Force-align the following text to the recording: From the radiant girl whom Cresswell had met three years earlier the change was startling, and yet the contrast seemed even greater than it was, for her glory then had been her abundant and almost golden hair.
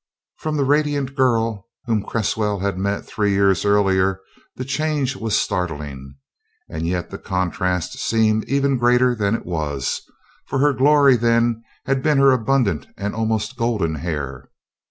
From 0.37 0.57
the 0.57 0.63
radiant 0.65 1.13
girl 1.15 1.67
whom 1.85 2.01
Cresswell 2.01 2.57
had 2.57 2.75
met 2.75 3.05
three 3.05 3.33
years 3.33 3.63
earlier 3.63 4.19
the 4.55 4.65
change 4.65 5.15
was 5.15 5.37
startling, 5.39 6.15
and 6.67 6.87
yet 6.87 7.11
the 7.11 7.19
contrast 7.19 7.99
seemed 7.99 8.43
even 8.45 8.79
greater 8.79 9.13
than 9.13 9.35
it 9.35 9.45
was, 9.45 10.01
for 10.47 10.57
her 10.57 10.73
glory 10.73 11.17
then 11.17 11.63
had 11.85 12.01
been 12.01 12.17
her 12.17 12.31
abundant 12.31 12.87
and 12.97 13.13
almost 13.13 13.57
golden 13.57 13.93
hair. 13.93 14.49